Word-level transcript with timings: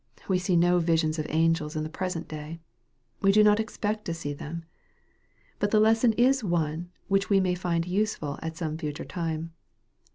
We 0.27 0.39
see 0.39 0.55
no 0.55 0.79
visions 0.79 1.19
of 1.19 1.27
angels 1.29 1.75
in 1.75 1.83
the 1.83 1.87
present 1.87 2.27
day. 2.27 2.59
We 3.21 3.31
do 3.31 3.43
not 3.43 3.59
expect 3.59 4.03
to 4.05 4.15
see 4.15 4.33
them. 4.33 4.65
But 5.59 5.69
the 5.69 5.79
lesson 5.79 6.13
is 6.13 6.43
one 6.43 6.89
which 7.07 7.29
we 7.29 7.39
may 7.39 7.53
find 7.53 7.85
useful 7.85 8.39
at 8.41 8.57
some 8.57 8.79
future 8.79 9.05
time. 9.05 9.53